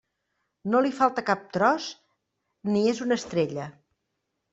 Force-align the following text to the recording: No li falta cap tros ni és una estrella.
No 0.75 0.79
li 0.85 0.91
falta 0.99 1.23
cap 1.27 1.43
tros 1.57 1.89
ni 2.71 2.81
és 2.93 3.03
una 3.07 3.19
estrella. 3.21 3.67